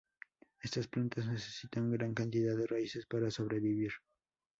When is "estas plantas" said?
0.63-1.27